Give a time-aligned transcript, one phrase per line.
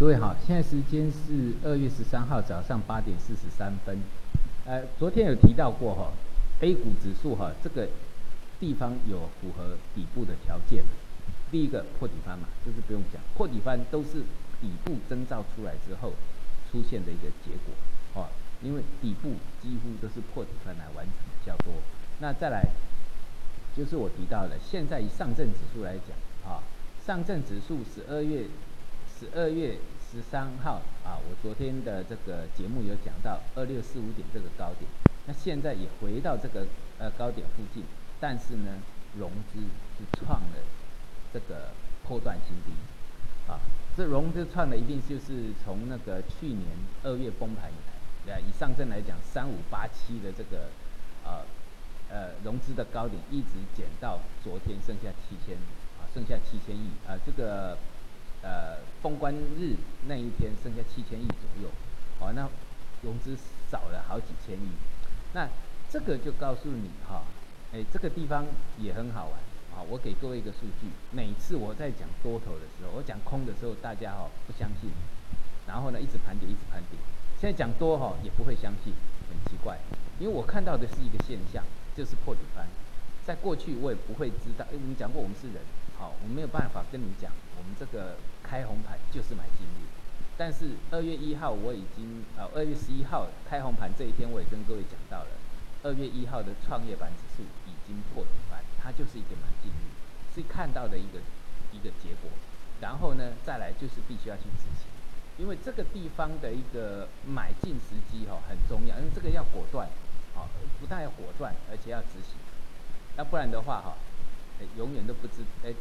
[0.00, 3.98] 各位好，现在时间是二月十三号早上八点四十三分。
[4.64, 6.10] 呃，昨天有提到过哈
[6.60, 7.86] ，A 股指数哈这个
[8.58, 10.84] 地方有符合底部的条件。
[11.50, 14.22] 第一个破底翻嘛，就是不用讲，破底翻都是
[14.62, 16.14] 底部征兆出来之后
[16.72, 18.28] 出现的一个结果，哦，
[18.62, 21.14] 因为底部几乎都是破底翻来完成
[21.44, 21.74] 较多。
[22.20, 22.66] 那再来
[23.76, 26.62] 就是我提到的，现在以上证指数来讲，啊，
[27.06, 28.46] 上证指数十二月
[29.20, 29.76] 十二月
[30.10, 34.90] 十三号啊，我昨天的这个节目有讲到二六四五点这个高点，
[35.26, 36.66] 那现在也回到这个
[36.98, 37.84] 呃高点附近，
[38.18, 38.78] 但是呢，
[39.18, 40.56] 融资是创了。
[41.34, 41.68] 这个
[42.02, 42.72] 破断新低，
[43.46, 43.60] 啊，
[43.94, 46.66] 这融资创的一定就是从那个去年
[47.04, 47.92] 二月崩盘以来，
[48.24, 50.70] 对啊，以上证来讲，三五八七的这个，
[51.24, 51.44] 呃，
[52.08, 55.54] 呃，融资的高点一直减到昨天剩下七千，
[56.00, 57.78] 啊，剩下七千亿，啊，这个，
[58.42, 59.76] 呃，封关日
[60.06, 61.68] 那一天剩下七千亿左右，
[62.20, 62.48] 哦，那
[63.02, 63.36] 融资
[63.70, 64.70] 少了好几千亿，
[65.34, 65.48] 那
[65.90, 67.22] 这个就告诉你哈，
[67.72, 68.46] 哎，这个地方
[68.78, 69.38] 也很好玩。
[69.74, 70.88] 好，我给各位一个数据。
[71.12, 74.90] 每次我在讲多头的时候，我讲空的时候，大家哈不相信，
[75.66, 77.00] 然后呢一直盘点，一直盘点。
[77.40, 78.92] 现在讲多哈也不会相信，
[79.28, 79.78] 很奇怪，
[80.18, 81.62] 因为我看到的是一个现象，
[81.96, 82.66] 就是破底翻。
[83.24, 85.62] 在过去我也不会知道，因为你讲过我们是人，
[86.00, 89.84] 好，我没有办法跟你讲，我们这个开红盘就是买进率。
[90.38, 95.30] 但是二月一号我已经，呃，二月十一号开红盘这一天，我也跟各位讲到了，
[95.82, 98.64] 二月一号的创业板指数已经破底翻。
[98.82, 99.84] 它就是一个买进率，
[100.34, 101.20] 是看到的一个
[101.70, 102.30] 一个结果，
[102.80, 104.88] 然后呢，再来就是必须要去执行，
[105.36, 109.86] 因为这个地方的一个买进时机哈很重要，因为这个要果断，
[110.34, 110.48] 好，
[110.80, 112.40] 不但要果断，而且要执行，
[113.18, 113.98] 那不然的话哈，
[114.76, 115.74] 永远都不知，哎，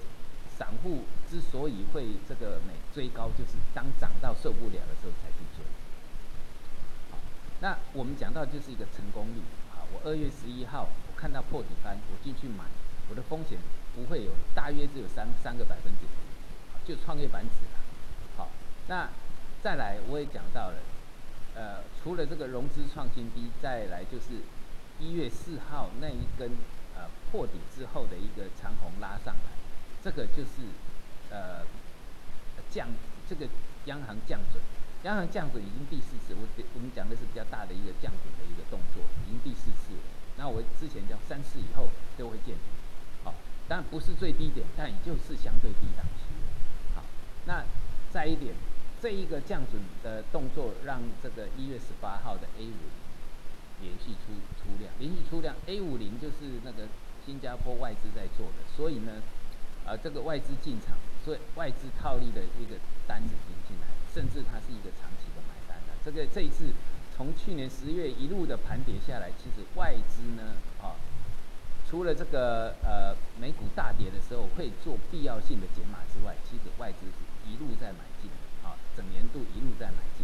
[0.58, 5.66] 散户之所以会这个美追高，就是当涨到受不了的时候才去追，
[7.62, 9.40] 那我们讲到就是一个成功率，
[9.72, 12.66] 啊，我二月十一号我看到破底翻，我进去买。
[13.10, 13.58] 我的风险
[13.95, 16.08] 不会有，大约只有三三个百分点，
[16.86, 17.82] 就创业板指了。
[18.38, 18.48] 好，
[18.88, 19.10] 那
[19.64, 20.76] 再来我也讲到了，
[21.56, 24.44] 呃，除了这个融资创新低，再来就是
[25.00, 26.52] 一月四号那一根
[27.31, 29.52] 破底之后的一个长虹拉上来，
[30.03, 30.65] 这个就是
[31.30, 31.65] 呃
[32.71, 32.87] 降
[33.30, 33.47] 这个
[33.86, 34.61] 央行降准，
[35.03, 39.93] 央行降准已经第四次，我我们讲的是比较大的一个降准的一个动作，已经第四次。
[40.37, 42.61] 那我之前讲三次以后都会见底。
[43.23, 43.33] 好
[43.67, 46.23] 但不是最低点，但也就是相对低档期。
[46.95, 47.03] 好，
[47.45, 47.64] 那
[48.11, 48.55] 再一点，
[49.02, 52.73] 这一个降准的动作，让这个一月十八号的 A 五
[53.82, 55.56] 连续出出量，连续出量。
[55.67, 56.88] A 五零就是那个
[57.26, 59.22] 新加坡外资在做的，所以呢，
[59.86, 62.76] 啊，这个外资进场，所以外资套利的一个
[63.08, 65.94] 单子已经进来，甚至它是一个长期的买单的。
[66.04, 66.73] 这个这一次
[67.16, 70.95] 从去年十月一路的盘跌下来，其实外资呢，啊。
[71.89, 78.30] 除了这个呃美股大跌的时候会做必要性的减码之外，其实外资是一路在买进，
[78.62, 80.23] 啊，整年度一路在买进，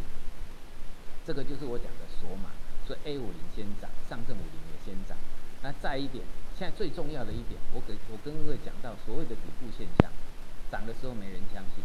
[1.26, 2.54] 这个就是我讲的锁码，
[2.88, 5.18] 所以 A 五零先涨，上证五零也先涨。
[5.62, 6.23] 那再一点，
[6.57, 10.12] 现在最重要的一点，我给我跟各位讲到所谓的底部现象，
[10.72, 11.84] 涨的时候没人相信，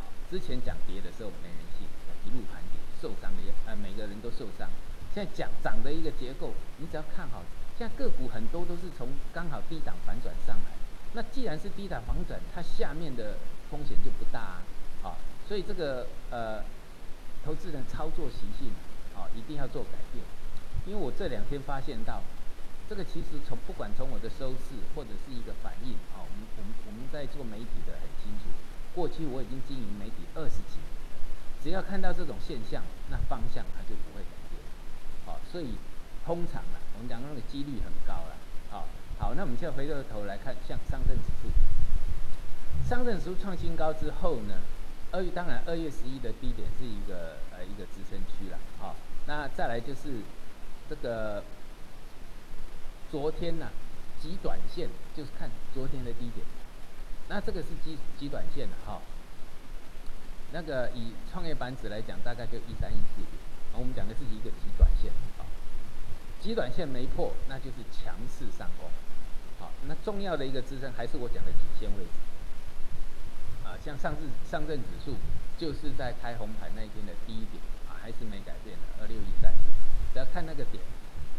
[0.00, 1.86] 啊，之前讲跌的时候没人信，
[2.24, 4.70] 一路盘跌，受伤的呃每个人都受伤。
[5.14, 7.42] 现在讲涨的一个结构，你只要看好。
[7.76, 10.70] 现在个股很多都是从刚好低档反转上来，
[11.12, 13.36] 那既然是低档反转，它下面的
[13.70, 14.62] 风险就不大啊，
[15.02, 16.62] 啊，所以这个呃，
[17.44, 18.70] 投资人操作习性，
[19.34, 20.24] 一定要做改变，
[20.86, 22.22] 因为我这两天发现到，
[22.88, 28.48] 这个其实从不管从我的收视或者是一个反应啊，我们我们我们在做媒体的很清楚，
[28.94, 31.20] 过去我已经经营媒体二十几年了，
[31.62, 34.60] 只要看到这种现象，那方向它就不会改变，
[35.26, 35.74] 好，所以。
[36.26, 38.32] 通常啊，我们讲那个几率很高了，
[38.70, 44.54] 好，好，那我们现在回过头来看，像上证指数，上证指数创新高之后呢，
[45.12, 50.20] 二月当然二月十一的低点是一个呃一个支撑区了，好，那再来就是
[50.88, 51.42] 这个
[53.10, 53.70] 昨天呢，
[54.20, 56.46] 极短线就是看昨天的低点，
[57.28, 59.00] 那这个是极极短线的哈，
[60.52, 63.28] 那个以创业板指来讲，大概就一三一四点，
[63.72, 65.48] 我们讲的是一个极短线啊。
[66.40, 68.90] 极短线没破，那就是强势上攻。
[69.58, 72.10] 好，那重要的一个支撑还是我讲的颈线位置。
[73.64, 75.16] 啊，像上证上证指数
[75.56, 77.62] 就是在开红盘那一天的低点，
[78.04, 79.50] 还是没改变的二六一三。
[80.12, 80.84] 只要看那个点，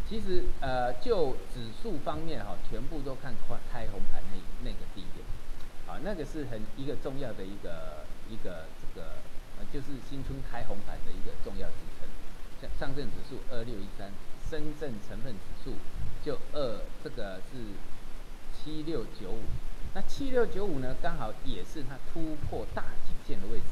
[0.09, 5.21] 其实呃就指数方面哈，全部都看开开红盘那那个低点。
[5.85, 9.21] 啊，那个是很一个重要的一个一个这个
[9.71, 12.09] 就是新春开红盘的一个重要支撑。
[12.59, 14.09] 像上证指数二六一三，
[14.49, 15.75] 深圳成分指数
[16.25, 17.61] 就二这个是
[18.51, 19.43] 七六九五。
[19.93, 23.65] 那七六九五呢，刚好也是它突破大颈线的位置。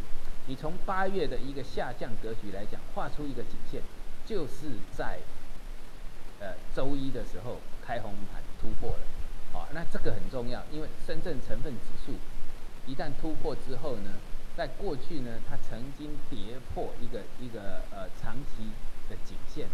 [0.45, 3.81] 你从八月的一个下降格局来讲，画出一个颈线，
[4.25, 5.19] 就是在
[6.41, 8.99] 呃周一的时候开红盘突破了。
[9.53, 12.17] 好，那这个很重要，因为深圳成分指数
[12.85, 14.15] 一旦突破之后呢，
[14.57, 18.71] 在过去呢，它曾经跌破一个一个呃长期
[19.09, 19.67] 的颈线，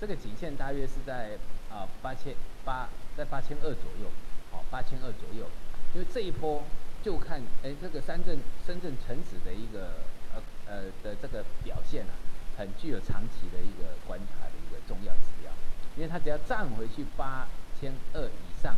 [0.00, 1.36] 这个颈线大约是在
[1.68, 2.34] 啊八千
[2.64, 4.08] 八，在八千二左右，
[4.52, 5.46] 好，八千二左右，
[5.94, 6.62] 因为这一波。
[7.02, 10.04] 就看哎，这个深圳深圳成指的一个
[10.34, 12.12] 呃呃的这个表现啊，
[12.58, 15.50] 很具有长期的一个观察的一个重要指标，
[15.96, 17.48] 因为它只要站回去八
[17.80, 18.76] 千二以上，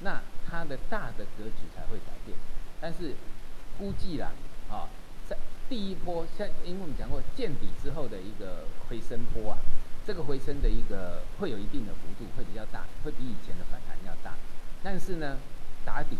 [0.00, 2.36] 那它的大的格局才会改变。
[2.80, 3.14] 但是
[3.78, 4.32] 估计啦，
[4.68, 4.88] 啊，
[5.28, 5.36] 在
[5.68, 9.58] 第一波像因为我们讲过见底之后的一个回升波啊，
[10.04, 14.34] 这个回升的一个会有一定的幅度，会比较大，会比以前的反弹要大。
[14.82, 15.38] 但是呢，
[15.84, 16.18] 打底。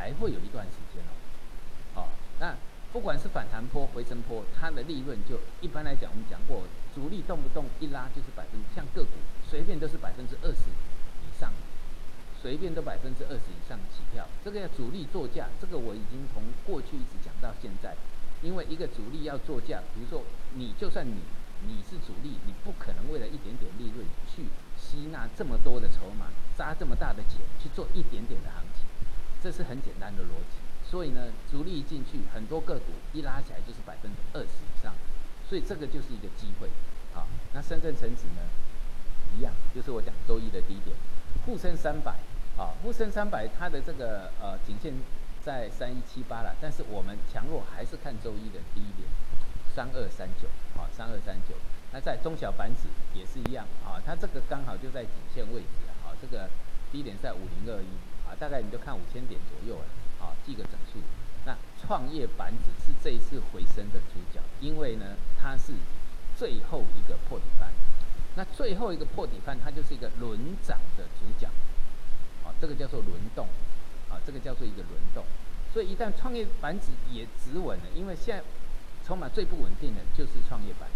[0.00, 1.12] 还会有一段时间哦，
[1.94, 2.08] 好，
[2.40, 2.56] 那
[2.90, 6.64] 不管是反弹坡、回升坡，它的利润就一般来讲，我们讲过，
[6.94, 9.10] 主力动不动一拉就是百分，像个股
[9.46, 11.52] 随便都是百分之二十以上，
[12.40, 14.26] 随便都百分之二十以上起跳。
[14.42, 17.94] 这个要主力做价，这个我已经从过去一直讲到现在，
[18.40, 20.24] 因为一个主力要做价，比如说
[20.54, 21.20] 你就算你
[21.68, 24.48] 你是主力，你不可能为了一点点利润去
[24.80, 28.89] 吸纳这么多的筹码，扎这么大的钱去做一点点的行情。
[29.42, 30.60] 这是很简单的逻辑，
[30.90, 34.92] 所以呢，主力进去，很多个股一拉起来就是百分之二十以上，
[35.48, 36.68] 所以这个就是一个机会。
[37.14, 38.42] 好，那深圳成指呢，
[39.36, 40.94] 一样，就是我讲周一的低点，
[41.46, 42.12] 沪深三百，
[42.58, 44.92] 啊，沪深三百它的这个呃颈线
[45.42, 49.08] 在三一七八了，但是我们强弱还是看周一的低点，
[49.74, 51.54] 三二三九，好，三二三九。
[51.92, 52.88] 那在中小板指
[53.18, 56.48] 也是一样，啊，它这个刚好就在颈线位置，啊，这个
[56.92, 57.86] 低点在五零二一。
[58.38, 59.84] 大概你就看五千点左右了，
[60.24, 61.00] 啊，记个整数。
[61.46, 65.72] 那创业板指是这一次回升的主角，因为呢，它是
[66.36, 67.70] 最后一个破底翻。
[68.36, 71.48] 那最后一个破底翻，它就是一个轮涨的主角，
[72.44, 73.46] 啊，这个叫做轮动，
[74.10, 75.24] 啊，这个叫做一个轮动。
[75.72, 78.44] 所以一旦创业板指也止稳了，因为现在
[79.06, 80.88] 筹码最不稳定的就是创业板。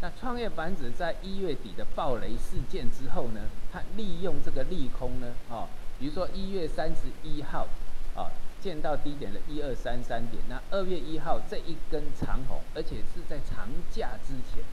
[0.00, 3.42] 那创业板指在一月底的暴雷事件之后呢，
[3.72, 5.68] 它利用这个利空呢，啊。
[6.02, 7.68] 比如说一月三十一号，
[8.16, 8.26] 啊，
[8.60, 14.64] 见到低点的一二三三点，那二月一号这一根长红，而且是在长假之前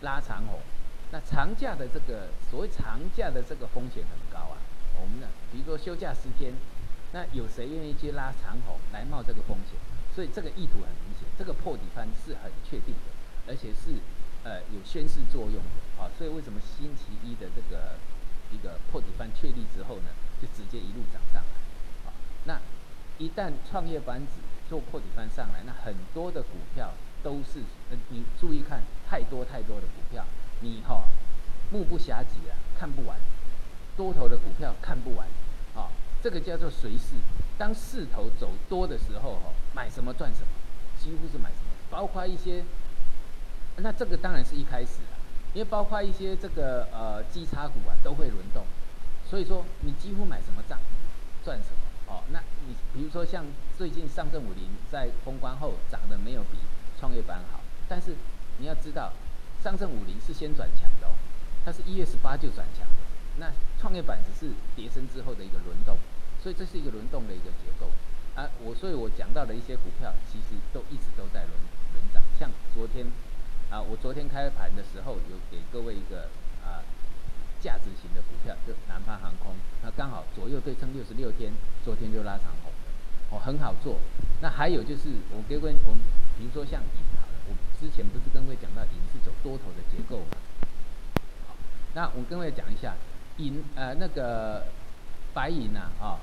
[0.00, 0.60] 拉长红，
[1.10, 4.56] 那长假的这个所谓长假的这个风险很高啊。
[4.98, 6.54] 我们呢，比如说休假十天，
[7.12, 9.78] 那有谁愿意去拉长红来冒这个风险？
[10.14, 14.00] 所以这个意图很明显，这个破底翻是很确定的，而且是
[14.42, 16.08] 呃有宣示作用的啊。
[16.16, 17.96] 所以为什么星期一的这个
[18.52, 20.10] 一个破底翻确立之后呢？
[20.42, 22.12] 就直接一路涨上来，好，
[22.46, 22.60] 那
[23.16, 27.60] 一旦创业板指做破底翻上来，那很多的股票都是，
[27.92, 30.26] 呃，你注意看，太多太多的股票，
[30.58, 31.04] 你哈
[31.70, 33.16] 目不暇接啊，看不完，
[33.96, 35.28] 多头的股票看不完，
[35.76, 35.86] 啊，
[36.20, 37.14] 这个叫做随势。
[37.56, 40.48] 当势头走多的时候，哈，买什么赚什么，
[40.98, 42.64] 几乎是买什么，包括一些，
[43.76, 44.98] 那这个当然是一开始，
[45.54, 48.64] 因为包括一些这个呃基差股啊，都会轮动。
[49.28, 50.78] 所以说，你几乎买什么涨，
[51.44, 52.22] 赚什么哦。
[52.30, 53.44] 那你比如说像
[53.78, 56.58] 最近上证五零在封关后涨的没有比
[57.00, 58.14] 创业板好，但是
[58.58, 59.12] 你要知道，
[59.62, 61.12] 上证五零是先转强的哦，
[61.64, 63.00] 它是一月十八就转强的。
[63.38, 65.96] 那创业板只是跌升之后的一个轮动，
[66.42, 67.90] 所以这是一个轮动的一个结构
[68.34, 68.48] 啊。
[68.60, 71.52] 我所以我讲到的一些股票，其实都一直都在轮
[71.94, 72.22] 轮涨。
[72.38, 73.06] 像昨天
[73.72, 76.28] 啊，我昨天开盘的时候有给各位一个
[76.62, 76.84] 啊。
[77.62, 81.52] 价值型的股票就南方航空，那刚好左右对称六十六天，
[81.84, 82.90] 昨天就拉长红了，
[83.30, 84.00] 哦，很好做。
[84.40, 86.00] 那还有就是我给各位，我们
[86.36, 90.36] 比如说像银好了，我之前不是跟各位讲到银是走多头的结构嘛？
[91.46, 91.54] 好，
[91.94, 92.96] 那我跟各位讲一下
[93.36, 94.66] 银呃那个
[95.32, 96.18] 白银呐啊，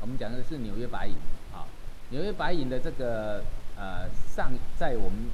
[0.00, 1.16] 我们讲的是纽约白银
[1.52, 1.66] 啊，
[2.10, 3.42] 纽约白银的这个
[3.76, 5.30] 呃上在我们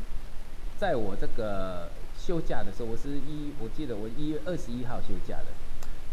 [0.83, 1.89] 在我这个。
[2.19, 5.47] 休假的时候，我是一，我记得我一月二十一号休假的。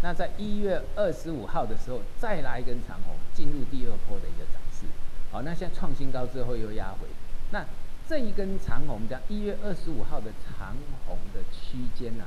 [0.01, 4.88] 那在一月二十五号的时候，再来一根长红，进入第二波的一个涨势。
[5.31, 7.07] 好，那现在创新高之后又压回。
[7.51, 7.63] 那
[8.07, 12.25] 这一根长红，讲一月二十五号的长红的区间呐，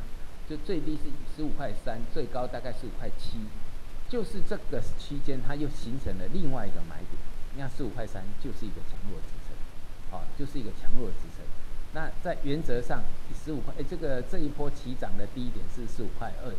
[0.49, 3.39] 就最低是十五块三，最高大概十五块七，
[4.09, 7.19] 就是这个区间，它又形成了另外一个买点。
[7.55, 9.57] 你看十五块三就是一个强弱支撑，
[10.13, 11.42] 好，就是一个强弱支撑。
[11.95, 13.03] 那在原则上
[13.45, 16.51] 十五块，哎，这个这一波起涨的低点是十五块二，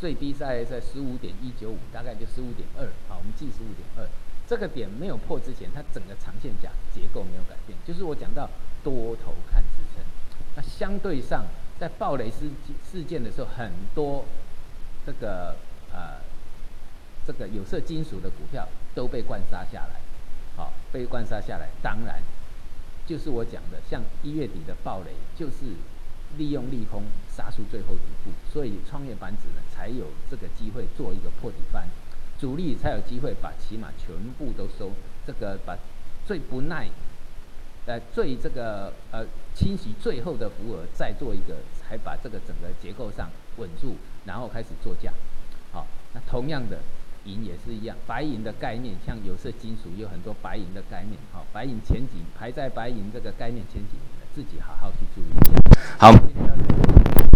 [0.00, 4.08] 最低在在十五点一九五，大概就十五点二，好，我们记十五点二。
[4.46, 8.48] 这个点没有破之前，它整个长线价结构没有改变，就是我讲到
[8.82, 10.04] 多头看支撑。
[10.56, 11.44] 那相对上，
[11.78, 12.50] 在暴雷事
[12.90, 14.24] 事件的时候，很多
[15.06, 15.56] 这个
[15.92, 16.20] 呃
[17.26, 20.00] 这个有色金属的股票都被灌杀下来，
[20.56, 22.22] 好，被灌杀下来，当然。
[23.06, 25.76] 就是我讲的，像一月底的暴雷，就是
[26.38, 31.86] 利用利空杀出最后一步，所以创业板指呢才有这个机会做一个破底翻，
[32.40, 34.90] 主力才有机会把起码全部都收，
[35.26, 35.76] 这个把
[36.26, 36.88] 最不耐，
[37.86, 45.12] 呃最这个呃清洗最后的浮额再做一个，才把这个整个结构上稳住，然后开始做价。
[45.72, 46.78] 好，那同样的。
[47.24, 53.98] 银也是一样，白银的概念，像有色金属有很多白银的概念，好，白银前景排在白银这个概念前景，
[54.34, 55.80] 自己好好去注意一下。
[55.98, 57.33] 好。